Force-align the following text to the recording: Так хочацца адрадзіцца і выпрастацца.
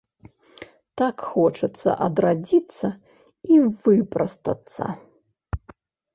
Так 1.01 1.17
хочацца 1.33 1.89
адрадзіцца 2.05 2.87
і 3.53 3.61
выпрастацца. 3.85 4.83